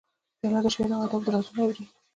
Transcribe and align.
پیاله 0.39 0.59
د 0.63 0.67
شعرو 0.73 0.95
او 0.97 1.01
ادب 1.05 1.23
رازونه 1.33 1.59
اوري. 1.63 1.83